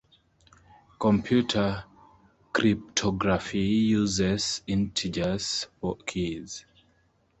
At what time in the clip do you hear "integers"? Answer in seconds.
4.65-5.67